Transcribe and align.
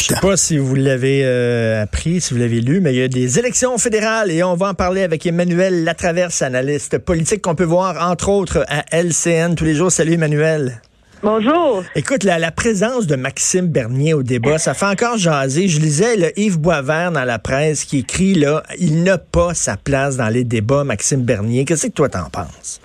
Je 0.00 0.06
sais 0.06 0.20
pas 0.22 0.38
si 0.38 0.56
vous 0.56 0.74
l'avez 0.74 1.20
euh, 1.24 1.82
appris, 1.82 2.22
si 2.22 2.32
vous 2.32 2.40
l'avez 2.40 2.62
lu, 2.62 2.80
mais 2.80 2.94
il 2.94 2.98
y 2.98 3.02
a 3.02 3.08
des 3.08 3.38
élections 3.38 3.76
fédérales 3.76 4.30
et 4.30 4.42
on 4.42 4.54
va 4.54 4.68
en 4.68 4.74
parler 4.74 5.02
avec 5.02 5.26
Emmanuel 5.26 5.84
Latraverse, 5.84 6.40
analyste 6.40 6.96
politique 6.96 7.42
qu'on 7.42 7.54
peut 7.54 7.64
voir 7.64 8.10
entre 8.10 8.30
autres 8.30 8.64
à 8.68 8.82
LCN 8.96 9.56
tous 9.56 9.64
les 9.64 9.74
jours. 9.74 9.92
Salut 9.92 10.14
Emmanuel. 10.14 10.80
Bonjour. 11.22 11.84
Écoute, 11.94 12.24
la, 12.24 12.38
la 12.38 12.50
présence 12.50 13.06
de 13.06 13.14
Maxime 13.14 13.66
Bernier 13.66 14.14
au 14.14 14.22
débat, 14.22 14.56
ça 14.56 14.72
fait 14.72 14.86
encore 14.86 15.18
jaser. 15.18 15.68
Je 15.68 15.78
lisais 15.78 16.16
le 16.16 16.38
Yves 16.40 16.58
Boisvert 16.58 17.12
dans 17.12 17.24
la 17.24 17.38
presse 17.38 17.84
qui 17.84 17.98
écrit 17.98 18.32
là, 18.32 18.62
il 18.78 19.02
n'a 19.02 19.18
pas 19.18 19.52
sa 19.52 19.76
place 19.76 20.16
dans 20.16 20.28
les 20.28 20.44
débats, 20.44 20.82
Maxime 20.82 21.24
Bernier. 21.24 21.66
Qu'est-ce 21.66 21.88
que 21.88 21.92
toi 21.92 22.08
t'en 22.08 22.30
penses? 22.30 22.80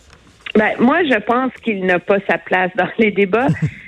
Ben, 0.54 0.71
moi, 0.79 0.97
je 1.05 1.18
pense 1.21 1.54
qu'il 1.63 1.86
n'a 1.86 2.00
pas 2.00 2.18
sa 2.29 2.38
place 2.39 2.71
dans 2.77 2.89
les 3.00 3.11
débats. 3.11 3.47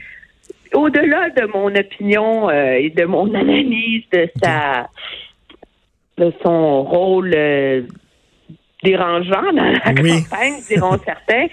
Au-delà 0.74 1.30
de 1.30 1.46
mon 1.48 1.74
opinion 1.76 2.50
euh, 2.50 2.74
et 2.74 2.90
de 2.90 3.06
mon 3.06 3.34
analyse 3.34 4.04
de 4.12 4.30
sa 4.42 4.88
de 6.18 6.34
son 6.44 6.84
rôle 6.84 7.32
euh, 7.36 7.84
dérangeant 8.84 9.54
dans 9.54 9.72
la 9.72 9.80
campagne, 9.80 10.61
diront 10.68 10.98
certains. 11.06 11.48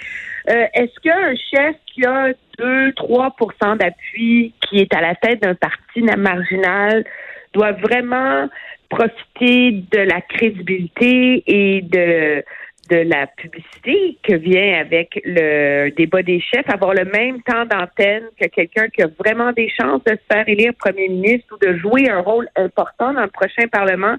Euh, 0.49 0.67
est-ce 0.75 1.01
qu'un 1.01 1.35
chef 1.35 1.77
qui 1.87 2.05
a 2.05 2.33
2-3% 2.59 3.79
d'appui, 3.79 4.53
qui 4.63 4.79
est 4.79 4.95
à 4.95 5.01
la 5.01 5.15
tête 5.15 5.43
d'un 5.43 5.55
parti 5.55 6.03
marginal, 6.03 7.05
doit 7.53 7.73
vraiment 7.73 8.49
profiter 8.89 9.83
de 9.91 9.99
la 9.99 10.21
crédibilité 10.21 11.43
et 11.47 11.83
de 11.83 12.45
de 12.89 12.97
la 12.97 13.27
publicité 13.27 14.19
que 14.23 14.35
vient 14.35 14.81
avec 14.81 15.21
le 15.25 15.91
débat 15.91 16.23
des 16.23 16.41
chefs, 16.41 16.69
avoir 16.69 16.95
le 16.95 17.05
même 17.05 17.43
temps 17.43 17.65
d'antenne 17.65 18.25
que 18.41 18.47
quelqu'un 18.47 18.89
qui 18.89 19.03
a 19.03 19.09
vraiment 19.19 19.53
des 19.53 19.69
chances 19.69 20.03
de 20.05 20.13
se 20.13 20.35
faire 20.35 20.49
élire 20.49 20.73
premier 20.79 21.09
ministre 21.09 21.55
ou 21.55 21.67
de 21.67 21.77
jouer 21.79 22.09
un 22.11 22.21
rôle 22.21 22.49
important 22.57 23.13
dans 23.13 23.23
le 23.23 23.31
prochain 23.31 23.67
Parlement. 23.71 24.17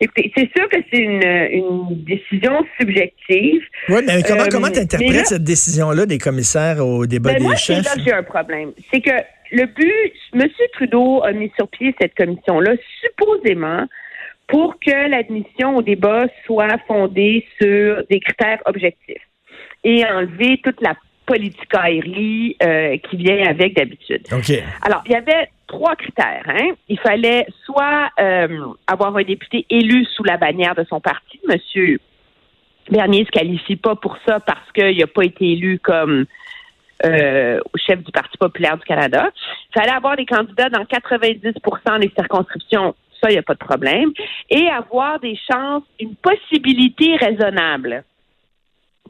C'est 0.00 0.50
sûr 0.56 0.68
que 0.70 0.78
c'est 0.90 0.98
une, 0.98 2.04
décision 2.04 2.64
subjective. 2.78 3.62
Oui, 3.90 4.00
mais 4.06 4.22
comment 4.22 4.66
euh, 4.66 4.70
tu 4.72 4.78
interprètes 4.80 5.26
cette 5.26 5.44
décision-là 5.44 6.06
des 6.06 6.16
commissaires 6.16 6.84
au 6.84 7.04
débat 7.06 7.34
ben, 7.34 7.50
des 7.50 7.56
chefs? 7.56 7.84
Moi, 7.84 8.04
j'ai 8.06 8.12
un 8.12 8.22
problème. 8.22 8.72
C'est 8.90 9.02
que 9.02 9.10
le 9.52 9.66
but, 9.66 10.12
M. 10.34 10.48
Trudeau 10.72 11.22
a 11.22 11.32
mis 11.32 11.52
sur 11.56 11.68
pied 11.68 11.94
cette 12.00 12.14
commission-là, 12.14 12.72
supposément, 13.02 13.86
pour 14.50 14.78
que 14.80 15.08
l'admission 15.08 15.76
au 15.76 15.82
débat 15.82 16.26
soit 16.44 16.78
fondée 16.86 17.46
sur 17.60 18.04
des 18.10 18.20
critères 18.20 18.60
objectifs 18.66 19.22
et 19.84 20.04
enlever 20.04 20.60
toute 20.62 20.80
la 20.82 20.94
politique 21.24 21.72
aérie 21.72 22.56
euh, 22.62 22.96
qui 22.98 23.16
vient 23.16 23.46
avec 23.46 23.76
d'habitude. 23.76 24.26
Alors, 24.82 25.02
il 25.06 25.12
y 25.12 25.14
avait 25.14 25.48
trois 25.68 25.94
critères. 25.94 26.42
Hein. 26.46 26.72
Il 26.88 26.98
fallait 26.98 27.46
soit 27.64 28.10
euh, 28.18 28.66
avoir 28.88 29.16
un 29.16 29.22
député 29.22 29.64
élu 29.70 30.04
sous 30.16 30.24
la 30.24 30.36
bannière 30.36 30.74
de 30.74 30.84
son 30.84 31.00
parti. 31.00 31.38
Monsieur 31.48 32.00
Bernier 32.90 33.20
ne 33.20 33.26
se 33.26 33.30
qualifie 33.30 33.76
pas 33.76 33.94
pour 33.94 34.16
ça 34.26 34.40
parce 34.40 34.72
qu'il 34.72 34.98
n'a 34.98 35.06
pas 35.06 35.24
été 35.24 35.52
élu 35.52 35.78
comme 35.78 36.26
euh, 37.06 37.60
chef 37.76 38.02
du 38.02 38.10
Parti 38.10 38.36
populaire 38.36 38.76
du 38.76 38.84
Canada. 38.84 39.30
Il 39.70 39.80
fallait 39.80 39.92
avoir 39.92 40.16
des 40.16 40.26
candidats 40.26 40.68
dans 40.68 40.82
90% 40.82 42.00
des 42.00 42.12
circonscriptions 42.16 42.94
ça, 43.20 43.30
il 43.30 43.32
n'y 43.32 43.38
a 43.38 43.42
pas 43.42 43.54
de 43.54 43.58
problème. 43.58 44.10
Et 44.48 44.68
avoir 44.68 45.20
des 45.20 45.38
chances, 45.50 45.82
une 45.98 46.14
possibilité 46.16 47.16
raisonnable 47.16 48.04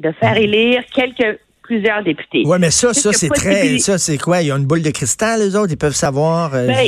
de 0.01 0.13
faire 0.13 0.37
élire 0.37 0.83
quelques 0.95 1.39
plusieurs 1.63 2.03
députés. 2.03 2.43
Oui, 2.47 2.59
mais 2.61 2.71
ça, 2.71 2.93
ça, 2.93 3.13
c'est 3.13 3.29
très. 3.29 3.79
Ça, 3.79 3.97
c'est 3.99 4.19
quoi? 4.19 4.43
Ils 4.43 4.53
ont 4.53 4.57
une 4.57 4.67
boule 4.67 4.83
de 4.83 4.91
cristal, 4.91 5.41
les 5.41 5.55
autres? 5.55 5.73
Ils 5.73 5.79
peuvent 5.79 5.93
savoir. 5.93 6.53
Euh, 6.55 6.67
ben, 6.67 6.87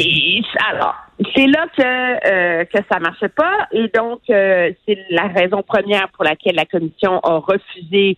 alors, 0.70 0.96
c'est 1.36 1.46
là 1.46 1.66
que, 1.76 1.82
euh, 1.82 2.64
que 2.64 2.78
ça 2.90 2.98
ne 2.98 3.04
marchait 3.04 3.28
pas. 3.28 3.68
Et 3.72 3.88
donc, 3.94 4.20
euh, 4.28 4.72
c'est 4.86 4.98
la 5.10 5.28
raison 5.28 5.62
première 5.62 6.08
pour 6.08 6.24
laquelle 6.24 6.56
la 6.56 6.66
commission 6.66 7.20
a 7.20 7.38
refusé 7.38 8.16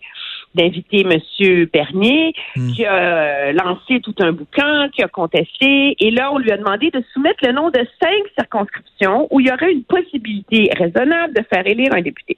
d'inviter 0.55 1.01
M. 1.01 1.65
Bernier, 1.71 2.33
hmm. 2.55 2.71
qui 2.71 2.85
a 2.85 3.51
lancé 3.53 3.99
tout 4.01 4.15
un 4.19 4.31
bouquin, 4.31 4.89
qui 4.89 5.03
a 5.03 5.07
contesté. 5.07 5.95
Et 5.99 6.11
là, 6.11 6.31
on 6.31 6.37
lui 6.37 6.51
a 6.51 6.57
demandé 6.57 6.89
de 6.91 7.03
soumettre 7.13 7.45
le 7.45 7.51
nom 7.51 7.69
de 7.69 7.79
cinq 8.01 8.23
circonscriptions 8.37 9.27
où 9.31 9.39
il 9.39 9.47
y 9.47 9.51
aurait 9.51 9.71
une 9.71 9.83
possibilité 9.83 10.69
raisonnable 10.77 11.33
de 11.33 11.43
faire 11.49 11.65
élire 11.67 11.93
un 11.93 12.01
député. 12.01 12.37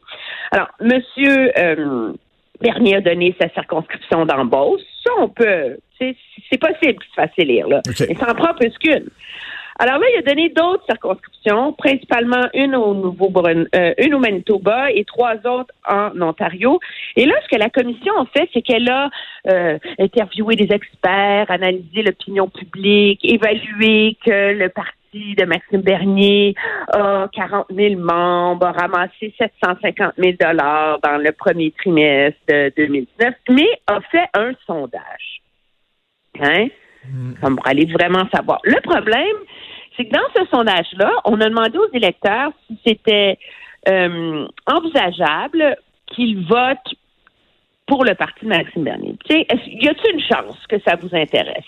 Alors, 0.51 0.69
M. 0.81 1.01
Euh, 1.57 2.13
Bernier 2.61 2.95
a 2.95 3.01
donné 3.01 3.35
sa 3.39 3.49
circonscription 3.49 4.25
d'embauche. 4.25 4.81
Ça, 5.03 5.11
on 5.19 5.29
peut. 5.29 5.77
C'est 5.99 6.59
possible 6.59 6.99
qu'il 6.99 7.09
se 7.09 7.15
fasse 7.15 7.31
élire, 7.37 7.67
là. 7.67 7.81
Mais 8.07 8.15
ça 8.15 8.31
en 8.31 8.35
prend 8.35 8.53
plus 8.53 8.71
qu'une. 8.77 9.09
Alors 9.79 9.99
là, 9.99 10.07
il 10.11 10.17
a 10.17 10.21
donné 10.23 10.49
d'autres 10.49 10.83
circonscriptions, 10.85 11.73
principalement 11.73 12.47
une 12.55 12.75
au 12.75 12.95
nouveau 12.95 13.31
euh, 13.45 13.93
une 13.99 14.15
au 14.15 14.19
Manitoba 14.19 14.91
et 14.91 15.05
trois 15.05 15.35
autres 15.45 15.73
en 15.87 16.19
Ontario. 16.19 16.79
Et 17.15 17.25
là, 17.25 17.35
ce 17.43 17.55
que 17.55 17.59
la 17.59 17.69
commission 17.69 18.13
a 18.19 18.25
fait, 18.25 18.49
c'est 18.53 18.63
qu'elle 18.63 18.89
a 18.89 19.09
euh, 19.47 19.77
interviewé 19.99 20.55
des 20.55 20.73
experts, 20.73 21.51
analysé 21.51 22.01
l'opinion 22.01 22.47
publique, 22.47 23.19
évalué 23.23 24.17
que 24.25 24.53
le 24.53 24.69
parti 24.69 25.35
de 25.37 25.45
Maxime 25.45 25.81
Bernier 25.81 26.55
a 26.93 27.27
40 27.31 27.67
000 27.71 28.01
membres, 28.01 28.65
a 28.65 28.71
ramassé 28.71 29.33
750 29.37 30.13
000 30.17 30.37
dollars 30.39 30.99
dans 31.01 31.17
le 31.17 31.31
premier 31.31 31.71
trimestre 31.71 32.39
de 32.47 32.73
2019, 32.75 33.35
mais 33.49 33.69
a 33.85 34.01
fait 34.11 34.27
un 34.33 34.53
sondage. 34.65 35.41
Hein? 36.39 36.67
Mm. 37.09 37.33
Comme 37.41 37.55
pour 37.55 37.67
aller 37.67 37.85
vraiment 37.85 38.27
savoir. 38.33 38.59
Le 38.63 38.79
problème, 38.81 39.37
c'est 39.95 40.05
que 40.05 40.11
dans 40.11 40.27
ce 40.35 40.45
sondage-là, 40.49 41.11
on 41.25 41.39
a 41.41 41.49
demandé 41.49 41.77
aux 41.77 41.91
électeurs 41.93 42.51
si 42.67 42.79
c'était 42.85 43.37
euh, 43.87 44.47
envisageable 44.65 45.77
qu'ils 46.07 46.45
votent 46.45 46.95
pour 47.85 48.03
le 48.03 48.15
parti 48.15 48.43
de 48.43 48.49
Maxime 48.49 48.83
Bernier. 48.83 49.15
y 49.29 49.87
a-t-il 49.87 50.13
une 50.13 50.21
chance 50.21 50.57
que 50.67 50.77
ça 50.85 50.95
vous 50.95 51.15
intéresse? 51.15 51.63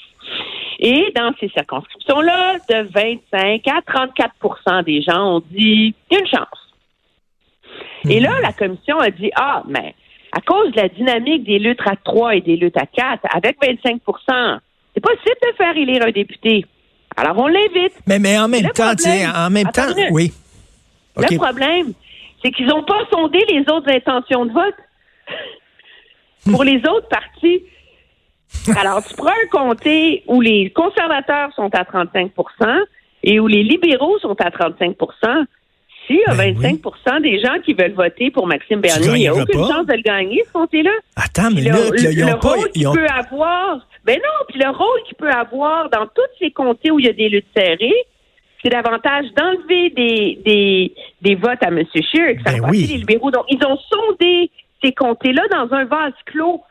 Et 0.79 1.11
dans 1.15 1.33
ces 1.39 1.49
circonscriptions-là, 1.49 2.57
de 2.69 2.89
25 2.93 3.67
à 3.67 3.81
34% 3.81 4.83
des 4.83 5.01
gens 5.01 5.35
ont 5.35 5.43
dit 5.51 5.95
il 6.09 6.13
y 6.13 6.15
a 6.15 6.19
une 6.19 6.27
chance. 6.27 6.69
Et 8.09 8.19
là, 8.19 8.31
la 8.41 8.53
commission 8.53 8.97
a 8.97 9.09
dit 9.09 9.31
Ah, 9.35 9.63
mais 9.67 9.95
à 10.31 10.41
cause 10.41 10.71
de 10.71 10.77
la 10.81 10.89
dynamique 10.89 11.43
des 11.43 11.59
luttes 11.59 11.81
à 11.85 11.95
3 11.95 12.35
et 12.35 12.41
des 12.41 12.55
luttes 12.55 12.77
à 12.77 12.85
4, 12.85 13.25
avec 13.33 13.57
25 13.61 14.01
c'est 14.99 15.15
possible 15.15 15.37
de 15.41 15.55
faire 15.55 15.77
élire 15.77 16.05
un 16.05 16.11
député. 16.11 16.65
Alors, 17.15 17.37
on 17.37 17.47
l'invite. 17.47 17.93
Mais, 18.07 18.19
mais 18.19 18.37
en 18.37 18.47
même 18.47 18.69
temps, 18.69 18.91
en 18.91 19.49
même 19.49 19.71
temps, 19.71 19.93
oui. 20.11 20.31
Le 21.17 21.37
problème, 21.37 21.93
c'est 22.41 22.51
qu'ils 22.51 22.67
n'ont 22.67 22.83
pas 22.83 23.01
sondé 23.11 23.39
les 23.49 23.61
autres 23.71 23.89
intentions 23.89 24.45
de 24.45 24.53
vote 24.53 24.75
pour 26.45 26.63
les 26.63 26.77
autres 26.77 27.07
partis. 27.09 27.63
Alors, 28.77 29.03
tu 29.05 29.15
prends 29.15 29.27
un 29.29 29.47
comté 29.51 30.23
où 30.27 30.41
les 30.41 30.69
conservateurs 30.71 31.53
sont 31.55 31.69
à 31.75 31.83
35% 31.83 32.29
et 33.23 33.39
où 33.39 33.47
les 33.47 33.63
libéraux 33.63 34.17
sont 34.19 34.35
à 34.39 34.49
35% 34.49 35.45
s'il 36.09 36.17
y 36.17 36.23
a 36.25 36.33
25% 36.33 36.81
ben 37.05 37.21
des 37.21 37.39
gens 37.39 37.59
qui 37.63 37.73
veulent 37.73 37.93
voter 37.93 38.31
pour 38.31 38.47
Maxime 38.47 38.81
Bernier, 38.81 39.07
il 39.07 39.13
n'y 39.13 39.27
a 39.27 39.33
aucune 39.33 39.67
chance 39.67 39.85
de 39.85 39.93
le 39.93 40.01
gagner, 40.01 40.43
ce 40.47 40.51
comté-là. 40.51 40.91
Attends, 41.15 41.51
mais 41.53 41.61
là, 41.61 41.77
le, 41.91 42.11
ils 42.11 42.25
pas... 42.41 42.49
Rôle 42.49 42.95
peut 42.95 43.07
avoir, 43.07 43.87
ben 44.09 44.17
non, 44.17 44.45
puis 44.47 44.59
le 44.59 44.69
rôle 44.71 45.03
qu'il 45.05 45.15
peut 45.17 45.29
avoir 45.29 45.87
dans 45.91 46.07
tous 46.07 46.31
ces 46.39 46.49
comtés 46.49 46.89
où 46.89 46.99
il 46.99 47.05
y 47.05 47.09
a 47.09 47.13
des 47.13 47.29
luttes 47.29 47.45
serrées, 47.55 48.05
c'est 48.63 48.69
davantage 48.69 49.25
d'enlever 49.37 49.91
des, 49.91 50.39
des, 50.43 50.93
des 51.21 51.35
votes 51.35 51.61
à 51.61 51.67
M. 51.67 51.83
Scheer 51.93 52.29
et 52.29 52.35
que 52.37 52.41
ça 52.43 52.53
ben 52.53 52.67
oui. 52.71 52.87
les 52.87 52.97
libéraux. 52.97 53.29
Donc, 53.29 53.45
ils 53.49 53.63
ont 53.63 53.77
sondé 53.77 54.49
ces 54.83 54.93
comtés-là 54.93 55.43
dans 55.51 55.71
un 55.75 55.85
vase 55.85 56.13
clos 56.25 56.63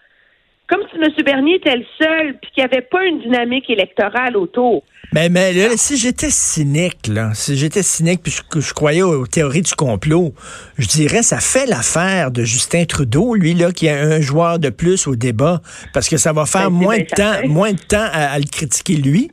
comme 0.69 0.81
si 0.91 0.99
M. 0.99 1.25
Bernier 1.25 1.56
était 1.56 1.77
le 1.77 1.84
seul, 1.99 2.37
puis 2.41 2.51
qu'il 2.53 2.62
n'y 2.62 2.71
avait 2.71 2.87
pas 2.87 3.05
une 3.06 3.21
dynamique 3.21 3.69
électorale 3.71 4.37
autour. 4.37 4.84
Mais, 5.15 5.31
mais 5.31 5.55
là, 5.55 5.71
si 5.77 5.97
j'étais 5.97 6.29
cynique, 6.31 7.06
là, 7.09 7.31
si 7.33 7.56
j'étais 7.56 7.82
cynique 7.82 8.23
puis 8.23 8.31
je, 8.31 8.61
je, 8.61 8.75
croyais 8.75 9.00
aux 9.00 9.26
théories 9.26 9.62
du 9.62 9.73
complot, 9.73 10.35
je 10.76 10.87
dirais 10.87 11.23
ça 11.23 11.41
fait 11.41 11.65
l'affaire 11.65 12.31
de 12.31 12.44
Justin 12.44 12.85
Trudeau, 12.85 13.35
lui 13.35 13.55
là, 13.55 13.73
qui 13.73 13.88
a 13.88 13.99
un 13.99 14.20
joueur 14.20 14.59
de 14.59 14.69
plus 14.69 15.06
au 15.06 15.17
débat, 15.17 15.62
parce 15.94 16.11
que 16.11 16.19
ça 16.19 16.35
va 16.35 16.44
faire 16.44 16.70
ben, 16.70 16.76
moins 16.76 16.99
de 16.99 17.05
temps, 17.05 17.49
moins 17.49 17.73
de 17.73 17.79
temps 17.79 18.06
à, 18.12 18.38
le 18.38 18.44
critiquer 18.44 18.97
lui. 18.97 19.31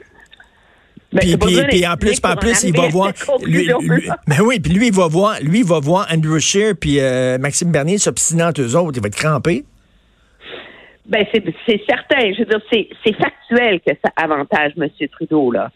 Ben, 1.12 1.38
puis, 1.38 1.62
puis, 1.70 1.88
en 1.88 1.98
plus, 1.98 2.20
en 2.24 2.36
plus, 2.38 2.64
il 2.64 2.76
va 2.76 2.88
voir. 2.88 3.12
Lui, 3.44 3.70
mais 4.28 4.40
oui, 4.40 4.60
puis 4.62 4.72
lui, 4.72 4.88
il 4.88 4.94
va 4.94 5.08
voir, 5.08 5.38
lui, 5.42 5.60
il 5.60 5.66
va 5.66 5.80
voir 5.80 6.08
Andrew 6.12 6.40
Scheer 6.40 6.76
puis 6.80 7.00
euh, 7.00 7.38
Maxime 7.38 7.72
Bernier 7.72 7.98
s'obstinant 7.98 8.52
eux 8.58 8.76
autres. 8.76 8.98
Il 8.98 9.02
va 9.02 9.08
être 9.08 9.16
crampé. 9.16 9.66
Ben 11.06 11.24
c'est 11.32 11.82
certain. 11.88 12.34
Je 12.34 12.40
veux 12.40 12.46
dire, 12.46 12.62
c'est 12.72 13.14
factuel 13.14 13.80
que 13.80 13.94
ça 14.04 14.12
avantage 14.16 14.74
M. 14.76 14.90
Trudeau 15.12 15.52
là, 15.52 15.70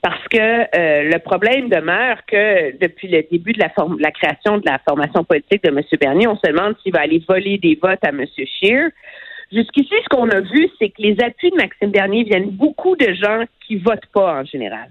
parce 0.00 0.22
que 0.28 0.38
euh, 0.38 1.10
le 1.10 1.18
problème 1.18 1.68
demeure 1.68 2.18
que 2.24 2.76
depuis 2.78 3.08
le 3.08 3.24
début 3.28 3.52
de 3.52 3.58
la, 3.58 3.72
la 3.98 4.10
création 4.12 4.58
de 4.58 4.62
la 4.64 4.78
formation 4.88 5.24
politique 5.24 5.64
de 5.64 5.70
M. 5.70 5.80
Bernier, 6.00 6.28
on 6.28 6.36
se 6.36 6.48
demande 6.48 6.76
s'il 6.82 6.92
va 6.92 7.00
aller 7.00 7.22
voler 7.28 7.58
des 7.58 7.76
votes 7.82 8.04
à 8.04 8.10
M. 8.10 8.24
Scheer. 8.36 8.90
Jusqu'ici, 9.52 9.94
ce 10.02 10.08
qu'on 10.08 10.28
a 10.30 10.40
vu, 10.40 10.68
c'est 10.78 10.90
que 10.90 11.02
les 11.02 11.16
appuis 11.22 11.50
de 11.50 11.56
Maxime 11.56 11.90
Bernier 11.90 12.24
viennent 12.24 12.50
beaucoup 12.50 12.96
de 12.96 13.12
gens 13.14 13.44
qui 13.66 13.76
votent 13.76 14.06
pas 14.12 14.40
en 14.40 14.44
général. 14.44 14.90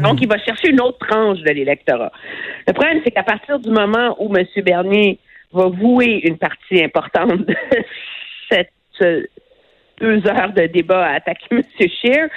Donc, 0.00 0.22
il 0.22 0.28
va 0.28 0.38
chercher 0.38 0.70
une 0.70 0.80
autre 0.80 1.06
tranche 1.06 1.40
de 1.40 1.50
l'électorat. 1.50 2.12
Le 2.66 2.72
problème, 2.72 3.00
c'est 3.04 3.10
qu'à 3.10 3.24
partir 3.24 3.58
du 3.58 3.70
moment 3.70 4.16
où 4.18 4.34
M. 4.34 4.46
Bernier 4.64 5.18
va 5.52 5.66
vouer 5.66 6.20
une 6.26 6.38
partie 6.38 6.82
importante 6.82 7.46
de 7.46 7.54
cette 8.52 8.70
deux 10.00 10.26
heures 10.26 10.52
de 10.52 10.66
débat 10.66 11.06
à 11.06 11.14
attaquer 11.14 11.46
M. 11.52 11.62
Scheer, 11.78 12.28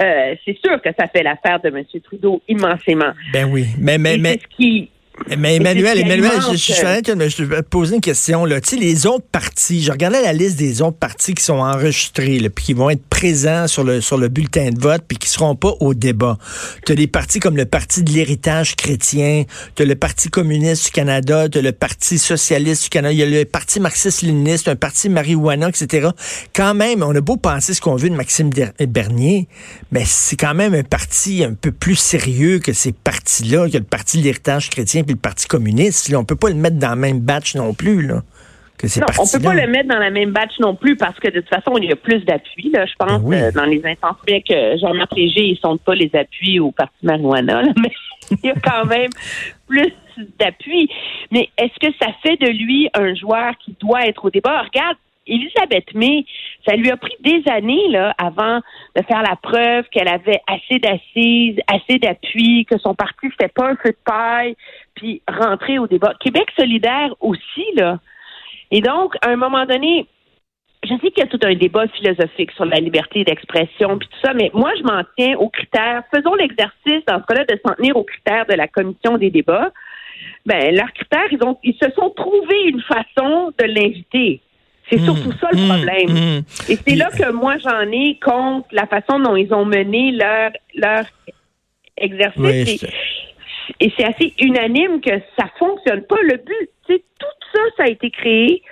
euh, 0.00 0.34
c'est 0.44 0.56
sûr 0.64 0.80
que 0.80 0.88
ça 0.98 1.06
fait 1.06 1.22
l'affaire 1.22 1.60
de 1.60 1.68
M. 1.68 1.84
Trudeau 2.02 2.40
immensément. 2.48 3.12
Ben 3.32 3.48
oui, 3.50 3.66
mais 3.78 3.98
mais 3.98 4.16
mais. 4.16 4.38
Ce 4.38 4.56
qui 4.56 4.90
mais 5.38 5.56
Emmanuel, 5.56 5.98
Emmanuel, 5.98 6.32
je, 6.50 6.56
je, 6.56 6.72
je, 6.72 7.44
vais 7.44 7.62
te 7.62 7.68
poser 7.68 7.96
une 7.96 8.00
question. 8.00 8.44
Là. 8.44 8.60
Tu 8.60 8.70
sais, 8.70 8.76
les 8.76 9.06
autres 9.06 9.26
partis, 9.30 9.82
je 9.82 9.92
regardais 9.92 10.22
la 10.22 10.32
liste 10.32 10.56
des 10.56 10.82
autres 10.82 10.96
partis 10.96 11.34
qui 11.34 11.44
sont 11.44 11.58
enregistrés, 11.58 12.38
là, 12.38 12.48
puis 12.50 12.64
qui 12.64 12.72
vont 12.72 12.90
être 12.90 13.04
présents 13.06 13.66
sur 13.66 13.84
le, 13.84 14.00
sur 14.00 14.18
le 14.18 14.28
bulletin 14.28 14.70
de 14.70 14.80
vote, 14.80 15.02
puis 15.06 15.18
qui 15.18 15.28
seront 15.28 15.54
pas 15.54 15.74
au 15.80 15.94
débat. 15.94 16.38
Tu 16.86 16.92
as 16.92 16.94
des 16.94 17.06
partis 17.06 17.38
comme 17.38 17.56
le 17.56 17.66
Parti 17.66 18.02
de 18.02 18.10
l'héritage 18.10 18.76
chrétien, 18.76 19.44
tu 19.74 19.82
as 19.82 19.86
le 19.86 19.94
Parti 19.94 20.28
communiste 20.28 20.86
du 20.86 20.90
Canada, 20.90 21.48
tu 21.48 21.58
as 21.58 21.62
le 21.62 21.72
Parti 21.72 22.18
socialiste 22.18 22.84
du 22.84 22.88
Canada, 22.88 23.12
il 23.12 23.18
y 23.18 23.22
a 23.22 23.26
le 23.26 23.44
Parti 23.44 23.78
marxiste-léniniste, 23.78 24.68
un 24.68 24.76
parti 24.76 25.08
marijuana, 25.08 25.68
etc. 25.68 26.08
Quand 26.54 26.74
même, 26.74 27.02
on 27.02 27.14
a 27.14 27.20
beau 27.20 27.36
penser 27.36 27.74
ce 27.74 27.80
qu'on 27.80 27.96
veut 27.96 28.10
de 28.10 28.14
Maxime 28.14 28.50
Bernier, 28.88 29.48
mais 29.92 30.04
c'est 30.04 30.36
quand 30.36 30.54
même 30.54 30.74
un 30.74 30.82
parti 30.82 31.44
un 31.44 31.54
peu 31.54 31.72
plus 31.72 31.96
sérieux 31.96 32.58
que 32.58 32.72
ces 32.72 32.92
partis-là, 32.92 33.68
que 33.68 33.78
le 33.78 33.84
Parti 33.84 34.18
de 34.18 34.24
l'héritage 34.24 34.70
chrétien 34.70 35.02
le 35.12 35.18
Parti 35.18 35.46
communiste. 35.46 36.12
On 36.14 36.18
On 36.18 36.24
peut 36.24 36.36
pas 36.36 36.48
le 36.48 36.54
mettre 36.54 36.76
dans 36.76 36.90
le 36.90 37.00
même 37.00 37.20
batch 37.20 37.54
non 37.54 37.74
plus. 37.74 38.06
Là, 38.06 38.22
que 38.80 38.86
non, 38.98 39.06
on 39.18 39.26
peut 39.26 39.44
pas 39.44 39.54
le 39.54 39.66
mettre 39.66 39.88
dans 39.88 39.98
la 39.98 40.10
même 40.10 40.30
batch 40.30 40.58
non 40.58 40.74
plus 40.74 40.96
parce 40.96 41.18
que 41.20 41.28
de 41.28 41.40
toute 41.40 41.50
façon, 41.50 41.76
il 41.76 41.84
y 41.84 41.92
a 41.92 41.96
plus 41.96 42.20
d'appui, 42.20 42.72
je 42.74 42.94
pense, 42.98 43.22
ben 43.22 43.44
euh, 43.44 43.52
dans 43.52 43.64
les 43.64 43.84
instances. 43.84 44.16
Bien 44.26 44.40
que 44.40 44.78
Jean-Marc 44.78 45.14
Léger, 45.14 45.44
ils 45.44 45.58
sont 45.58 45.76
pas 45.76 45.94
les 45.94 46.10
appuis 46.14 46.60
au 46.60 46.70
Parti 46.70 46.94
Marijuana, 47.02 47.62
mais 47.76 47.92
il 48.30 48.38
y 48.48 48.50
a 48.50 48.54
quand 48.54 48.86
même 48.86 49.10
plus 49.68 49.92
d'appui. 50.38 50.88
Mais 51.30 51.50
est-ce 51.58 51.78
que 51.86 51.94
ça 52.00 52.10
fait 52.22 52.36
de 52.36 52.48
lui 52.48 52.88
un 52.94 53.14
joueur 53.14 53.52
qui 53.62 53.76
doit 53.80 54.06
être 54.06 54.24
au 54.24 54.30
débat? 54.30 54.62
Regarde, 54.62 54.96
Elisabeth 55.26 55.94
May, 55.94 56.24
ça 56.66 56.76
lui 56.76 56.90
a 56.90 56.96
pris 56.96 57.16
des 57.20 57.42
années 57.50 57.88
là, 57.88 58.14
avant 58.18 58.60
de 58.96 59.02
faire 59.02 59.22
la 59.22 59.36
preuve 59.36 59.84
qu'elle 59.90 60.08
avait 60.08 60.40
assez 60.46 60.78
d'assises, 60.78 61.58
assez 61.66 61.98
d'appui, 61.98 62.66
que 62.66 62.78
son 62.78 62.94
parti 62.94 63.26
ne 63.26 63.30
fait 63.40 63.52
pas 63.52 63.70
un 63.70 63.76
feu 63.76 63.90
de 63.90 63.98
paille, 64.04 64.56
puis 64.94 65.22
rentrer 65.28 65.78
au 65.78 65.86
débat. 65.86 66.14
Québec 66.20 66.48
solidaire 66.58 67.14
aussi, 67.20 67.64
là. 67.76 67.98
Et 68.70 68.80
donc, 68.80 69.14
à 69.22 69.30
un 69.30 69.36
moment 69.36 69.66
donné, 69.66 70.06
je 70.84 70.94
sais 70.94 71.10
qu'il 71.10 71.18
y 71.18 71.22
a 71.22 71.26
tout 71.26 71.40
un 71.42 71.54
débat 71.54 71.88
philosophique 71.88 72.52
sur 72.52 72.64
la 72.64 72.78
liberté 72.78 73.24
d'expression 73.24 73.98
puis 73.98 74.08
tout 74.08 74.18
ça, 74.24 74.32
mais 74.32 74.50
moi, 74.54 74.70
je 74.78 74.82
m'en 74.82 75.02
tiens 75.16 75.36
aux 75.36 75.48
critères. 75.48 76.04
Faisons 76.14 76.34
l'exercice, 76.34 77.04
dans 77.06 77.20
ce 77.20 77.26
cas-là, 77.26 77.44
de 77.44 77.58
s'en 77.64 77.74
tenir 77.74 77.96
aux 77.96 78.04
critères 78.04 78.46
de 78.46 78.54
la 78.54 78.66
commission 78.68 79.18
des 79.18 79.30
débats. 79.30 79.72
Ben, 80.46 80.74
leurs 80.74 80.92
critères, 80.92 81.30
ils 81.30 81.42
ont, 81.44 81.58
ils 81.62 81.74
se 81.74 81.90
sont 81.92 82.10
trouvés 82.10 82.64
une 82.64 82.82
façon 82.82 83.52
de 83.58 83.64
l'inviter. 83.64 84.40
C'est 84.90 85.00
mmh, 85.00 85.04
surtout 85.04 85.32
ça 85.40 85.48
le 85.52 85.58
mmh, 85.58 85.68
problème. 85.68 86.10
Mmh. 86.10 86.42
Et 86.68 86.76
c'est 86.86 86.96
là 86.96 87.10
que 87.10 87.30
moi 87.32 87.56
j'en 87.58 87.90
ai 87.92 88.18
contre 88.18 88.66
la 88.72 88.86
façon 88.86 89.20
dont 89.20 89.36
ils 89.36 89.52
ont 89.54 89.64
mené 89.64 90.12
leur 90.12 90.50
leur 90.74 91.04
exercice. 91.96 92.84
et, 93.78 93.92
c'est 93.96 94.04
assez 94.04 94.34
unanime 94.40 95.00
que 95.00 95.10
ça 95.38 95.46
fonctionne 95.58 96.02
pas. 96.02 96.16
Le 96.22 96.36
but, 96.38 96.70
c'est 96.86 97.02
tout 97.18 97.26
ça, 97.52 97.60
ça 97.76 97.82
a 97.84 97.88
été 97.88 98.10
créé 98.10 98.62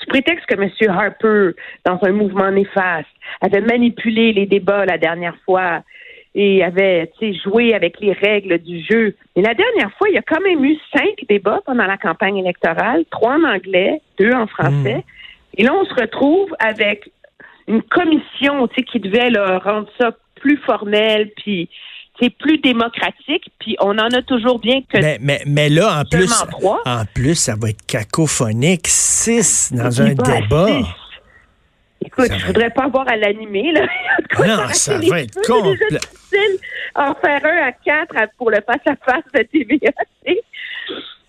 sous 0.00 0.06
prétexte 0.06 0.46
que 0.46 0.54
M. 0.54 0.70
Harper, 0.88 1.50
dans 1.84 1.98
un 2.02 2.12
mouvement 2.12 2.50
néfaste, 2.50 3.08
avait 3.40 3.60
manipulé 3.60 4.32
les 4.32 4.46
débats 4.46 4.86
la 4.86 4.98
dernière 4.98 5.36
fois 5.44 5.82
et 6.34 6.62
avait 6.62 7.10
joué 7.44 7.74
avec 7.74 8.00
les 8.00 8.12
règles 8.12 8.58
du 8.58 8.82
jeu. 8.88 9.16
Et 9.36 9.42
la 9.42 9.54
dernière 9.54 9.92
fois, 9.98 10.08
il 10.08 10.14
y 10.14 10.18
a 10.18 10.22
quand 10.22 10.40
même 10.40 10.64
eu 10.64 10.76
cinq 10.94 11.24
débats 11.28 11.60
pendant 11.66 11.86
la 11.86 11.96
campagne 11.96 12.38
électorale, 12.38 13.04
trois 13.10 13.34
en 13.34 13.44
anglais, 13.44 14.00
deux 14.18 14.32
en 14.32 14.46
français. 14.46 15.04
Et 15.56 15.62
là, 15.62 15.74
on 15.74 15.84
se 15.84 15.94
retrouve 15.94 16.54
avec 16.58 17.10
une 17.66 17.82
commission, 17.82 18.66
qui 18.68 19.00
devait 19.00 19.28
rendre 19.58 19.88
ça 19.98 20.10
plus 20.36 20.56
formel, 20.58 21.30
puis 21.36 21.68
c'est 22.20 22.30
plus 22.30 22.58
démocratique, 22.58 23.50
puis 23.58 23.76
on 23.80 23.98
en 23.98 24.08
a 24.08 24.22
toujours 24.22 24.58
bien 24.58 24.82
que 24.82 24.98
mais, 24.98 25.18
mais, 25.20 25.42
mais 25.46 25.68
là, 25.68 26.00
en 26.00 26.04
plus, 26.04 26.32
en 26.84 27.04
plus, 27.14 27.34
ça 27.34 27.54
va 27.58 27.70
être 27.70 27.84
cacophonique. 27.86 28.86
Six 28.86 29.72
dans 29.72 30.02
un 30.02 30.14
débat. 30.14 30.80
Écoute, 32.04 32.32
je 32.36 32.46
voudrais 32.46 32.70
pas 32.70 32.84
avoir 32.84 33.06
à 33.08 33.16
l'animer, 33.16 33.72
là. 33.72 33.86
non, 34.46 34.68
ça 34.72 34.98
va 34.98 35.20
être 35.20 35.40
complet. 35.46 35.98
En 36.94 37.14
faire 37.14 37.44
un 37.44 37.68
à 37.68 37.72
quatre 37.72 38.32
pour 38.36 38.50
le 38.50 38.58
face-à-face 38.66 39.24
de 39.34 39.42
TVA. 39.42 39.92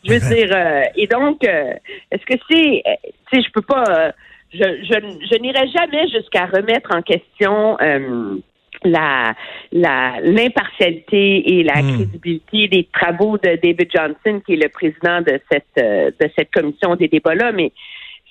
Je 0.03 0.13
veux 0.13 0.19
dire, 0.19 0.49
euh, 0.55 0.83
et 0.95 1.07
donc, 1.07 1.43
euh, 1.43 1.73
est-ce 2.11 2.25
que 2.25 2.39
c'est, 2.49 2.81
euh, 2.87 3.09
tu 3.31 3.37
sais, 3.37 3.43
je 3.45 3.51
peux 3.51 3.61
pas, 3.61 4.13
je, 4.53 4.59
je, 4.59 5.27
je 5.31 5.39
n'irai 5.39 5.67
jamais 5.67 6.07
jusqu'à 6.09 6.45
remettre 6.45 6.95
en 6.95 7.01
question 7.01 7.77
la 8.83 9.35
la 9.71 10.15
l'impartialité 10.23 11.53
et 11.53 11.63
la 11.63 11.83
hmm. 11.83 11.95
crédibilité 11.95 12.67
des 12.67 12.87
travaux 12.91 13.37
de 13.37 13.59
David 13.61 13.89
Johnson, 13.95 14.41
qui 14.43 14.53
est 14.53 14.63
le 14.63 14.69
président 14.69 15.21
de 15.21 15.39
cette 15.51 15.75
de 15.75 16.29
cette 16.35 16.51
commission 16.51 16.95
des 16.95 17.07
débats 17.07 17.35
là, 17.35 17.51
mais 17.51 17.71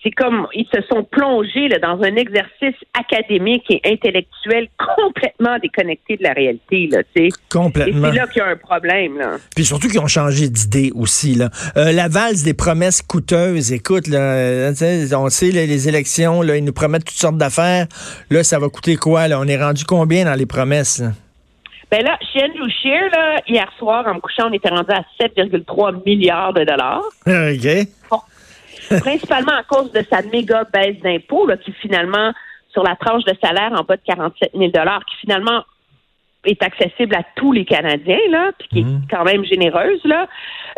c'est 0.03 0.11
comme 0.11 0.47
ils 0.55 0.67
se 0.73 0.81
sont 0.89 1.05
plongés 1.05 1.69
là, 1.69 1.79
dans 1.79 2.03
un 2.03 2.17
exercice 2.17 2.77
académique 2.99 3.65
et 3.69 3.81
intellectuel 3.85 4.69
complètement 4.97 5.59
déconnecté 5.59 6.17
de 6.17 6.23
la 6.23 6.33
réalité. 6.33 6.89
Là, 6.91 7.03
complètement. 7.51 8.09
Et 8.09 8.11
c'est 8.11 8.17
là 8.17 8.27
qu'il 8.27 8.39
y 8.39 8.45
a 8.45 8.49
un 8.49 8.57
problème. 8.57 9.19
Là. 9.19 9.37
Puis 9.55 9.65
surtout 9.65 9.89
qu'ils 9.89 10.01
ont 10.01 10.07
changé 10.07 10.49
d'idée 10.49 10.91
aussi. 10.95 11.35
Là. 11.35 11.51
Euh, 11.77 11.93
la 11.93 12.09
valse 12.09 12.43
des 12.43 12.55
promesses 12.55 13.03
coûteuses, 13.03 13.73
écoute, 13.73 14.07
là, 14.07 14.19
euh, 14.19 14.73
on 15.15 15.29
sait 15.29 15.51
les 15.51 15.89
élections, 15.89 16.43
là, 16.43 16.57
ils 16.57 16.65
nous 16.65 16.73
promettent 16.73 17.05
toutes 17.05 17.17
sortes 17.17 17.39
d'affaires. 17.39 17.87
Là, 18.31 18.43
ça 18.43 18.59
va 18.59 18.69
coûter 18.69 18.97
quoi? 18.97 19.29
Là? 19.29 19.39
On 19.39 19.47
est 19.47 19.63
rendu 19.63 19.85
combien 19.85 20.25
dans 20.25 20.35
les 20.35 20.47
promesses? 20.47 21.03
Ben 21.91 22.05
là, 22.05 22.17
chez 22.33 22.45
Andrew 22.45 22.69
Scheer, 22.71 23.11
là, 23.13 23.43
hier 23.49 23.69
soir, 23.77 24.07
en 24.07 24.15
me 24.15 24.21
couchant, 24.21 24.49
on 24.49 24.53
était 24.53 24.69
rendu 24.69 24.91
à 24.93 25.03
7,3 25.21 26.05
milliards 26.07 26.55
de 26.55 26.65
dollars. 26.65 27.03
OK 27.27 27.89
principalement 28.99 29.53
à 29.53 29.63
cause 29.63 29.93
de 29.93 30.05
sa 30.11 30.23
méga 30.23 30.65
baisse 30.73 30.99
d'impôts, 31.01 31.49
qui 31.65 31.73
finalement, 31.73 32.33
sur 32.73 32.83
la 32.83 32.97
tranche 32.97 33.25
de 33.25 33.35
salaire 33.43 33.73
en 33.73 33.83
bas 33.83 33.97
de 33.97 34.03
47 34.05 34.53
000 34.55 34.71
qui 34.71 35.17
finalement 35.21 35.65
est 36.45 36.63
accessible 36.63 37.15
à 37.15 37.23
tous 37.37 37.53
les 37.53 37.65
Canadiens, 37.65 38.19
là, 38.31 38.51
puis 38.59 38.69
qui 38.69 38.79
est 38.81 38.85
mhm. 38.85 39.03
quand 39.11 39.25
même 39.25 39.45
généreuse, 39.45 40.01
là, 40.05 40.27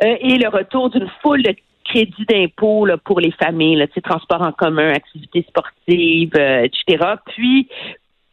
euh, 0.03 0.17
et 0.21 0.37
le 0.39 0.49
retour 0.49 0.91
d'une 0.91 1.09
foule 1.23 1.43
de 1.43 1.55
crédits 1.85 2.27
d'impôts 2.29 2.87
pour 3.05 3.21
les 3.21 3.33
familles, 3.33 3.77
là, 3.77 3.87
transport 4.03 4.43
en 4.43 4.53
commun, 4.53 4.89
activités 4.89 5.45
sportives, 5.49 6.33
euh, 6.37 6.65
etc. 6.65 7.15
Puis 7.27 7.69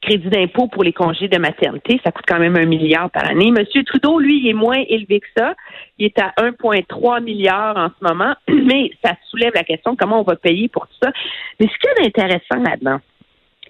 crédit 0.01 0.29
d'impôt 0.29 0.68
pour 0.68 0.84
les 0.84 0.94
congés 0.94 1.27
de 1.27 1.38
maternité, 1.38 2.00
ça 2.03 2.12
coûte 2.12 2.25
quand 2.27 2.39
même 2.39 2.56
un 2.56 2.65
milliard 2.65 3.10
par 3.12 3.29
année. 3.29 3.51
Monsieur 3.51 3.84
Trudeau, 3.84 4.20
lui, 4.20 4.39
il 4.39 4.50
est 4.50 4.53
moins 4.53 4.82
élevé 4.88 5.20
que 5.20 5.27
ça. 5.38 5.56
Il 5.98 6.06
est 6.06 6.20
à 6.20 6.34
1,3 6.38 7.22
milliard 7.22 7.75
en 7.77 7.89
ce 7.89 8.08
moment, 8.08 8.34
mais 8.48 8.91
ça 9.03 9.13
soulève 9.29 9.51
la 9.53 9.63
question 9.63 9.96
comment 9.96 10.22
on 10.22 10.24
va 10.24 10.36
payer 10.36 10.70
pour 10.70 10.88
tout 10.88 10.98
ça? 11.03 11.12
Mais 11.60 11.68
ce 11.68 11.77
qui 11.79 11.88
est 11.88 12.08
intéressant 12.08 12.63
là-dedans, 12.63 13.00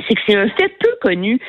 c'est 0.07 0.15
que 0.15 0.21
c'est 0.27 0.35
un 0.35 0.47
fait 0.49 0.69
peu 0.79 0.95
connu. 1.01 1.39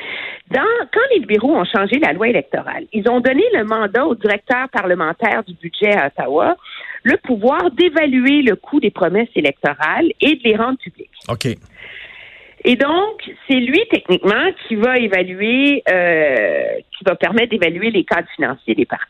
Dans, 0.49 0.61
quand 0.91 1.01
les 1.13 1.19
libéraux 1.19 1.55
ont 1.55 1.65
changé 1.65 1.99
la 1.99 2.13
loi 2.13 2.27
électorale, 2.27 2.85
ils 2.91 3.07
ont 3.09 3.21
donné 3.21 3.43
le 3.53 3.63
mandat 3.63 4.05
au 4.05 4.15
directeur 4.15 4.67
parlementaire 4.69 5.43
du 5.45 5.53
budget 5.53 5.95
à 5.95 6.07
Ottawa 6.07 6.57
le 7.03 7.17
pouvoir 7.17 7.71
d'évaluer 7.71 8.41
le 8.41 8.55
coût 8.55 8.79
des 8.79 8.91
promesses 8.91 9.29
électorales 9.35 10.11
et 10.19 10.35
de 10.35 10.43
les 10.43 10.55
rendre 10.55 10.77
publiques. 10.77 11.09
OK. 11.29 11.47
Et 12.63 12.75
donc, 12.75 13.31
c'est 13.47 13.59
lui, 13.59 13.81
techniquement, 13.89 14.51
qui 14.67 14.75
va 14.75 14.97
évaluer, 14.97 15.83
euh, 15.89 16.79
qui 16.97 17.03
va 17.05 17.15
permettre 17.15 17.49
d'évaluer 17.49 17.89
les 17.91 18.03
cadres 18.03 18.27
financiers 18.35 18.75
des 18.75 18.85
partis. 18.85 19.07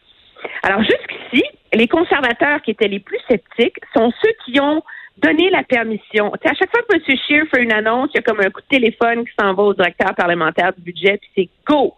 Alors, 0.63 0.81
jusqu'ici, 0.81 1.43
les 1.73 1.87
conservateurs 1.87 2.61
qui 2.61 2.71
étaient 2.71 2.87
les 2.87 2.99
plus 2.99 3.19
sceptiques 3.29 3.77
sont 3.93 4.11
ceux 4.21 4.31
qui 4.45 4.59
ont 4.59 4.81
donné 5.17 5.49
la 5.49 5.63
permission. 5.63 6.33
à 6.33 6.53
chaque 6.53 6.71
fois 6.71 6.81
que 6.89 6.95
M. 6.95 7.17
Scheer 7.27 7.43
fait 7.53 7.61
une 7.61 7.73
annonce, 7.73 8.09
il 8.13 8.17
y 8.17 8.19
a 8.19 8.23
comme 8.23 8.39
un 8.39 8.49
coup 8.49 8.61
de 8.61 8.67
téléphone 8.67 9.25
qui 9.25 9.33
s'en 9.39 9.53
va 9.53 9.63
au 9.63 9.73
directeur 9.73 10.15
parlementaire 10.15 10.73
du 10.73 10.81
budget, 10.81 11.17
puis 11.17 11.29
c'est 11.35 11.49
go! 11.67 11.93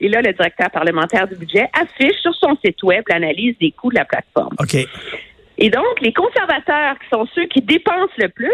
Et 0.00 0.08
là, 0.08 0.20
le 0.22 0.32
directeur 0.32 0.70
parlementaire 0.70 1.28
du 1.28 1.36
budget 1.36 1.68
affiche 1.72 2.16
sur 2.20 2.34
son 2.34 2.56
site 2.64 2.82
web 2.82 3.04
l'analyse 3.08 3.56
des 3.60 3.70
coûts 3.70 3.90
de 3.90 3.96
la 3.96 4.04
plateforme. 4.04 4.54
OK. 4.58 4.76
Et 5.56 5.70
donc, 5.70 6.00
les 6.00 6.12
conservateurs, 6.12 6.98
qui 6.98 7.08
sont 7.12 7.26
ceux 7.34 7.46
qui 7.46 7.60
dépensent 7.60 8.12
le 8.18 8.28
plus, 8.28 8.50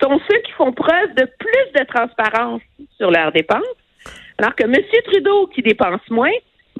sont 0.00 0.20
ceux 0.28 0.38
qui 0.40 0.52
font 0.52 0.72
preuve 0.72 1.14
de 1.14 1.28
plus 1.38 1.80
de 1.80 1.84
transparence 1.86 2.62
sur 2.96 3.10
leurs 3.10 3.32
dépenses, 3.32 3.62
alors 4.38 4.54
que 4.54 4.64
M. 4.64 4.74
Trudeau, 5.04 5.46
qui 5.48 5.62
dépense 5.62 6.00
moins, 6.10 6.32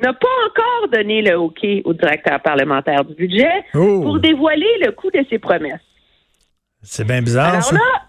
n'a 0.03 0.13
pas 0.13 0.29
encore 0.47 0.89
donné 0.93 1.23
le 1.23 1.39
OK 1.39 1.65
au 1.85 1.93
directeur 1.95 2.41
parlementaire 2.41 3.05
du 3.05 3.15
budget 3.15 3.65
oh. 3.75 4.03
pour 4.03 4.19
dévoiler 4.19 4.79
le 4.85 4.93
coût 4.93 5.11
de 5.11 5.25
ses 5.31 5.39
promesses. 5.39 5.81
C'est 6.83 7.07
bien 7.07 7.23
bizarre. 7.23 7.55
Alors 7.55 7.73
là, 7.73 8.03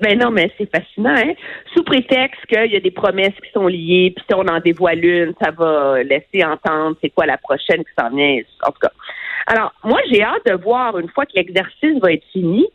Ben 0.00 0.18
non, 0.18 0.30
mais 0.30 0.50
c'est 0.58 0.70
fascinant, 0.70 1.14
hein? 1.16 1.32
Sous 1.74 1.82
prétexte 1.82 2.44
qu'il 2.46 2.72
y 2.72 2.76
a 2.76 2.80
des 2.80 2.90
promesses 2.90 3.34
qui 3.42 3.50
sont 3.52 3.66
liées, 3.66 4.12
puis 4.14 4.24
si 4.28 4.34
on 4.34 4.46
en 4.46 4.60
dévoile 4.60 5.04
une, 5.04 5.34
ça 5.40 5.50
va 5.50 6.02
laisser 6.02 6.44
entendre 6.44 6.96
c'est 7.02 7.10
quoi 7.10 7.26
la 7.26 7.38
prochaine 7.38 7.84
qui 7.84 7.92
s'en 7.98 8.10
vient. 8.10 8.40
En 8.62 8.72
tout 8.72 8.80
cas. 8.80 8.92
Alors, 9.46 9.72
moi, 9.84 10.00
j'ai 10.10 10.22
hâte 10.22 10.44
de 10.46 10.54
voir, 10.54 10.98
une 10.98 11.08
fois 11.08 11.24
que 11.24 11.32
l'exercice 11.34 11.98
va 12.02 12.12
être 12.12 12.24
fini, 12.32 12.66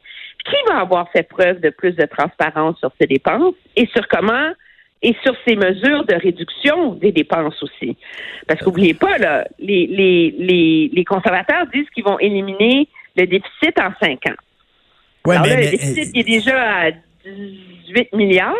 qui 0.45 0.55
va 0.67 0.79
avoir 0.81 1.09
fait 1.11 1.23
preuve 1.23 1.59
de 1.59 1.69
plus 1.69 1.91
de 1.93 2.05
transparence 2.05 2.77
sur 2.79 2.91
ses 2.99 3.07
dépenses 3.07 3.55
et 3.75 3.87
sur 3.87 4.07
comment 4.07 4.51
et 5.03 5.15
sur 5.23 5.35
ces 5.47 5.55
mesures 5.55 6.05
de 6.05 6.13
réduction 6.15 6.93
des 6.93 7.11
dépenses 7.11 7.61
aussi? 7.63 7.97
Parce 8.47 8.59
qu'oubliez 8.61 8.93
pas, 8.93 9.17
là, 9.17 9.47
les, 9.59 9.87
les, 9.87 10.35
les, 10.37 10.89
les 10.93 11.05
conservateurs 11.05 11.65
disent 11.73 11.89
qu'ils 11.93 12.03
vont 12.03 12.19
éliminer 12.19 12.87
le 13.15 13.25
déficit 13.25 13.79
en 13.79 13.91
cinq 14.01 14.25
ans. 14.27 14.35
Ouais, 15.25 15.35
Alors 15.35 15.47
mais, 15.47 15.49
là, 15.49 15.55
mais- 15.57 15.65
le 15.65 15.71
déficit 15.71 16.11
il 16.13 16.19
est 16.21 16.23
déjà 16.23 16.61
à 16.87 16.91
18 17.25 18.13
milliards. 18.13 18.53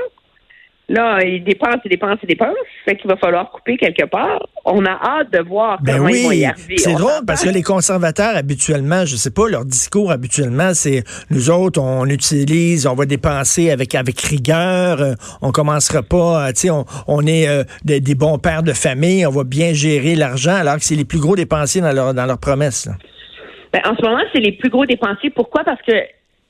Là, 0.90 1.24
ils 1.24 1.42
dépensent, 1.44 1.80
ils 1.86 1.90
dépensent, 1.90 2.18
ils 2.24 2.28
dépensent. 2.28 2.52
Fait 2.84 2.98
qu'il 2.98 3.10
va 3.10 3.16
falloir 3.16 3.50
couper 3.52 3.78
quelque 3.78 4.06
part. 4.06 4.46
On 4.66 4.86
a 4.86 4.92
hâte 4.92 5.32
de 5.32 5.40
voir 5.42 5.82
Ben 5.82 5.98
comment 5.98 6.10
ils 6.10 6.24
vont 6.24 6.30
oui, 6.30 6.38
y 6.40 6.46
arriver. 6.46 6.78
c'est 6.78 6.94
drôle 6.94 7.26
parce 7.26 7.44
que 7.44 7.50
les 7.50 7.64
conservateurs 7.64 8.36
habituellement, 8.36 9.06
je 9.06 9.16
sais 9.16 9.32
pas, 9.32 9.48
leur 9.48 9.64
discours 9.64 10.12
habituellement, 10.12 10.74
c'est 10.74 11.04
nous 11.30 11.50
autres, 11.50 11.80
on 11.82 12.06
utilise, 12.08 12.88
on 12.88 12.96
va 12.96 13.06
dépenser 13.06 13.72
avec 13.72 13.96
avec 13.96 14.20
rigueur, 14.20 15.02
euh, 15.02 15.14
on 15.42 15.52
commencera 15.52 16.04
pas, 16.04 16.48
euh, 16.48 16.52
tu 16.52 16.62
sais, 16.62 16.70
on, 16.70 16.84
on 17.08 17.26
est 17.26 17.48
euh, 17.48 17.64
des, 17.86 18.02
des 18.02 18.16
bons 18.16 18.38
pères 18.38 18.64
de 18.64 18.74
famille, 18.74 19.26
on 19.26 19.32
va 19.32 19.44
bien 19.46 19.72
gérer 19.74 20.16
l'argent, 20.16 20.56
alors 20.56 20.76
que 20.76 20.84
c'est 20.84 20.96
les 20.96 21.06
plus 21.06 21.20
gros 21.20 21.36
dépensiers 21.38 21.82
dans 21.82 21.94
leur 21.94 22.14
dans 22.14 22.26
leurs 22.26 22.40
promesses. 22.40 22.90
Ben, 23.72 23.82
en 23.86 23.96
ce 23.96 24.02
moment, 24.02 24.22
c'est 24.34 24.40
les 24.42 24.52
plus 24.52 24.70
gros 24.70 24.86
dépensiers. 24.86 25.30
Pourquoi? 25.30 25.64
Parce 25.64 25.82
que 25.88 25.94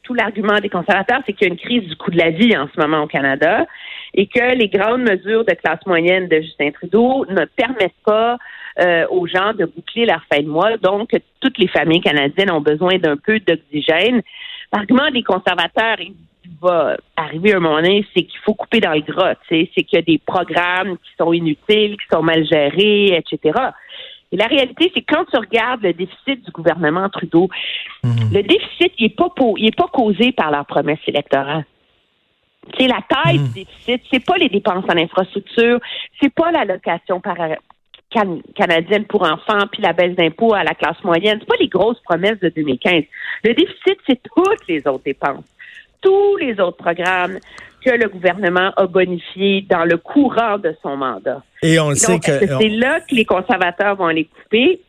tout 0.04 0.14
l'argument 0.14 0.60
des 0.60 0.70
conservateurs, 0.70 1.22
c'est 1.26 1.34
qu'il 1.34 1.48
y 1.48 1.50
a 1.52 1.54
une 1.54 1.60
crise 1.60 1.88
du 1.88 1.96
coût 1.96 2.12
de 2.12 2.18
la 2.18 2.32
vie 2.32 2.56
en 2.58 2.68
ce 2.74 2.80
moment 2.80 3.04
au 3.04 3.08
Canada 3.08 3.66
et 4.14 4.28
que 4.28 4.56
les 4.56 4.68
grandes 4.68 5.02
mesures 5.02 5.46
de 5.46 5.54
classe 5.54 5.86
moyenne 5.86 6.28
de 6.28 6.42
Justin 6.42 6.72
Trudeau 6.72 7.26
ne 7.30 7.46
permettent 7.46 7.94
pas 8.06 8.38
euh, 8.80 9.06
aux 9.10 9.28
gens 9.28 9.54
de 9.54 9.66
boucler 9.66 10.06
leur 10.06 10.24
fin 10.32 10.42
de 10.42 10.48
mois. 10.48 10.78
Donc, 10.78 11.12
toutes 11.40 11.58
les 11.58 11.68
familles 11.68 12.02
canadiennes 12.02 12.52
ont 12.52 12.62
besoin 12.62 12.98
d'un 12.98 13.18
peu 13.18 13.40
d'oxygène. 13.40 14.22
L'argument 14.74 15.10
des 15.12 15.24
conservateurs, 15.24 15.98
il 16.00 16.14
va 16.62 16.98
arriver 17.16 17.54
un 17.54 17.60
moment 17.60 17.82
donné, 17.82 18.06
c'est 18.14 18.24
qu'il 18.24 18.40
faut 18.44 18.54
couper 18.54 18.80
dans 18.80 18.94
le 18.94 19.02
gras. 19.02 19.36
C'est 19.50 19.68
qu'il 19.68 19.94
y 19.94 19.98
a 19.98 20.02
des 20.02 20.20
programmes 20.26 20.98
qui 20.98 21.12
sont 21.18 21.34
inutiles, 21.34 21.98
qui 21.98 22.08
sont 22.12 22.24
mal 22.24 22.46
gérés, 22.46 23.16
etc. 23.18 23.60
Et 24.32 24.38
la 24.38 24.48
réalité, 24.48 24.92
c'est 24.94 25.02
que 25.02 25.14
quand 25.14 25.26
tu 25.26 25.38
regardes 25.38 25.84
le 25.84 25.94
déficit 25.94 26.44
du 26.46 26.52
gouvernement 26.52 27.10
Trudeau, 27.10 27.50
le 28.32 28.42
déficit, 28.44 28.94
il 28.98 29.04
n'est 29.04 29.10
pas, 29.10 29.30
po- 29.36 29.56
il 29.58 29.68
est 29.68 29.76
pas 29.76 29.88
causé 29.92 30.32
par 30.32 30.52
leur 30.52 30.66
promesse 30.66 31.00
électorale. 31.08 31.66
C'est 32.78 32.88
la 32.88 33.00
taille 33.10 33.40
du 33.40 33.50
déficit, 33.66 34.02
c'est 34.12 34.24
pas 34.26 34.38
les 34.38 34.48
dépenses 34.48 34.86
en 34.88 34.98
infrastructure, 34.98 35.80
c'est 36.22 36.34
pas 36.34 36.52
l'allocation 36.52 37.20
par 37.20 37.36
can- 38.14 38.40
canadienne 38.56 39.06
pour 39.06 39.24
enfants 39.24 39.66
puis 39.72 39.82
la 39.82 39.94
baisse 39.94 40.16
d'impôts 40.16 40.54
à 40.54 40.64
la 40.64 40.76
classe 40.76 41.04
moyenne, 41.04 41.38
c'est 41.40 41.48
pas 41.48 41.56
les 41.60 41.68
grosses 41.68 42.00
promesses 42.02 42.40
de 42.40 42.50
2015. 42.50 43.04
Le 43.44 43.54
déficit, 43.54 43.98
c'est 44.08 44.22
toutes 44.24 44.68
les 44.68 44.88
autres 44.88 45.04
dépenses, 45.04 45.44
tous 46.02 46.38
les 46.38 46.60
autres 46.60 46.78
programmes 46.78 47.40
que 47.84 47.92
le 47.92 48.10
gouvernement 48.10 48.72
a 48.78 48.86
bonifiés 48.88 49.66
dans 49.70 49.86
le 49.86 49.98
courant 49.98 50.58
de 50.58 50.76
son 50.82 50.98
mandat. 50.98 51.42
Et 51.62 51.80
on 51.80 51.90
le 51.90 51.96
sait 51.96 52.20
que 52.20 52.40
que 52.40 52.48
c'est 52.60 52.70
là 52.70 53.00
que 53.02 53.16
les 53.16 53.26
conservateurs 53.26 53.96
vont 53.96 54.08
les 54.08 54.26
couper? 54.26 54.82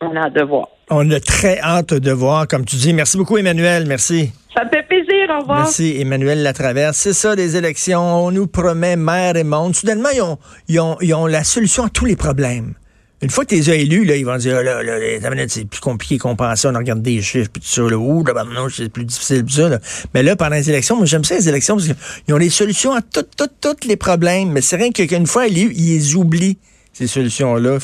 On 0.00 0.16
a 0.16 0.30
de 0.30 0.42
voir. 0.42 0.68
on 0.90 1.08
a 1.12 1.20
très 1.20 1.60
hâte 1.60 1.94
de 1.94 2.10
voir, 2.10 2.48
comme 2.48 2.64
tu 2.64 2.76
dis. 2.76 2.92
Merci 2.92 3.16
beaucoup, 3.16 3.38
Emmanuel. 3.38 3.86
Merci. 3.86 4.32
Ça 4.56 4.64
me 4.64 4.68
fait 4.68 4.82
plaisir. 4.82 5.30
Au 5.30 5.40
revoir. 5.40 5.58
Merci, 5.60 5.96
Emmanuel 6.00 6.42
Latraverse. 6.42 6.96
C'est 6.96 7.12
ça, 7.12 7.34
les 7.34 7.56
élections. 7.56 8.00
On 8.00 8.30
nous 8.32 8.46
promet 8.46 8.96
mer 8.96 9.36
et 9.36 9.44
monde. 9.44 9.74
Soudainement, 9.74 10.10
ils 10.12 10.22
ont, 10.22 10.38
ils 10.68 10.80
ont, 10.80 10.96
ils 11.00 11.14
ont 11.14 11.26
la 11.26 11.44
solution 11.44 11.84
à 11.84 11.88
tous 11.88 12.04
les 12.04 12.16
problèmes. 12.16 12.74
Une 13.22 13.30
fois 13.30 13.44
que 13.44 13.50
tu 13.50 13.54
les 13.54 13.70
as 13.70 13.76
élus, 13.76 14.04
là, 14.04 14.16
ils 14.16 14.26
vont 14.26 14.36
dire, 14.36 14.56
Ah, 14.58 14.62
là, 14.62 14.82
là, 14.82 15.44
c'est 15.48 15.64
plus 15.64 15.80
compliqué 15.80 16.18
qu'on 16.18 16.34
pensait, 16.34 16.66
on 16.66 16.72
regarde 16.72 17.02
des 17.02 17.22
chiffres, 17.22 17.50
puis 17.52 17.62
tout 17.62 17.68
ça, 17.68 17.82
là, 17.82 17.96
ouh, 17.96 18.24
là, 18.24 18.34
ben, 18.34 18.44
non, 18.44 18.68
c'est 18.68 18.88
plus 18.88 19.04
difficile, 19.04 19.44
puis 19.44 19.54
ça, 19.54 19.68
là. 19.68 19.78
Mais 20.12 20.24
là, 20.24 20.34
pendant 20.34 20.56
les 20.56 20.68
élections, 20.68 20.96
moi, 20.96 21.06
j'aime 21.06 21.24
ça, 21.24 21.36
les 21.36 21.48
élections, 21.48 21.76
parce 21.76 21.86
qu'ils 21.86 22.34
ont 22.34 22.38
les 22.38 22.50
solutions 22.50 22.92
à 22.92 23.00
tous, 23.00 23.24
tous, 23.36 23.48
tous 23.60 23.86
les 23.86 23.96
problèmes. 23.96 24.50
Mais 24.50 24.60
c'est 24.60 24.76
rien 24.76 24.90
qu'une 24.90 25.26
fois, 25.26 25.46
ils, 25.46 25.56
ils 25.56 25.94
les 25.94 26.16
oublient, 26.16 26.58
ces 26.92 27.06
solutions-là. 27.06 27.78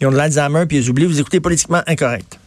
Ils 0.00 0.06
ont 0.06 0.10
de 0.10 0.16
l'Alzheimer, 0.16 0.66
puis 0.66 0.76
ils 0.76 0.80
les 0.82 0.90
oublient. 0.90 1.06
Vous 1.06 1.20
écoutez 1.20 1.40
politiquement 1.40 1.82
incorrect. 1.86 2.38